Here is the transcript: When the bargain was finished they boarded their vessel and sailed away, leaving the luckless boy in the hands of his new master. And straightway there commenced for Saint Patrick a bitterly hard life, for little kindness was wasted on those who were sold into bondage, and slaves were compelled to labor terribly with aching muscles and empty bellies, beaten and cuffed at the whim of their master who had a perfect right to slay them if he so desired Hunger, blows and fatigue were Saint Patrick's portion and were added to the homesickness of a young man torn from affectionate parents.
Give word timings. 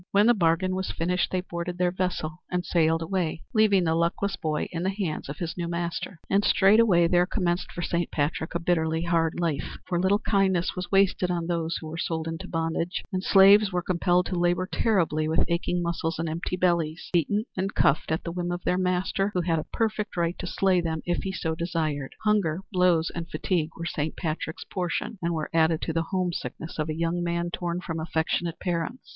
When 0.09 0.25
the 0.25 0.33
bargain 0.33 0.73
was 0.73 0.89
finished 0.89 1.29
they 1.29 1.41
boarded 1.41 1.77
their 1.77 1.91
vessel 1.91 2.41
and 2.49 2.65
sailed 2.65 3.03
away, 3.03 3.43
leaving 3.53 3.83
the 3.83 3.93
luckless 3.93 4.35
boy 4.35 4.67
in 4.71 4.81
the 4.81 4.89
hands 4.89 5.29
of 5.29 5.37
his 5.37 5.55
new 5.55 5.67
master. 5.67 6.19
And 6.27 6.43
straightway 6.43 7.05
there 7.07 7.27
commenced 7.27 7.71
for 7.71 7.83
Saint 7.83 8.09
Patrick 8.09 8.55
a 8.55 8.59
bitterly 8.59 9.03
hard 9.03 9.39
life, 9.39 9.77
for 9.85 9.99
little 9.99 10.17
kindness 10.17 10.75
was 10.75 10.89
wasted 10.91 11.29
on 11.29 11.45
those 11.45 11.77
who 11.77 11.87
were 11.87 11.99
sold 11.99 12.27
into 12.27 12.47
bondage, 12.47 13.03
and 13.13 13.23
slaves 13.23 13.71
were 13.71 13.83
compelled 13.83 14.25
to 14.25 14.39
labor 14.39 14.65
terribly 14.71 15.27
with 15.27 15.45
aching 15.47 15.83
muscles 15.83 16.17
and 16.17 16.27
empty 16.27 16.57
bellies, 16.57 17.09
beaten 17.13 17.43
and 17.55 17.75
cuffed 17.75 18.11
at 18.11 18.23
the 18.23 18.31
whim 18.31 18.51
of 18.51 18.63
their 18.63 18.79
master 18.79 19.29
who 19.35 19.41
had 19.41 19.59
a 19.59 19.65
perfect 19.71 20.17
right 20.17 20.35
to 20.39 20.47
slay 20.47 20.81
them 20.81 21.01
if 21.05 21.21
he 21.21 21.31
so 21.31 21.53
desired 21.53 22.15
Hunger, 22.23 22.61
blows 22.71 23.11
and 23.13 23.29
fatigue 23.29 23.69
were 23.77 23.85
Saint 23.85 24.17
Patrick's 24.17 24.63
portion 24.63 25.19
and 25.21 25.35
were 25.35 25.51
added 25.53 25.79
to 25.83 25.93
the 25.93 26.07
homesickness 26.09 26.79
of 26.79 26.89
a 26.89 26.95
young 26.97 27.23
man 27.23 27.51
torn 27.51 27.81
from 27.81 27.99
affectionate 27.99 28.59
parents. 28.59 29.07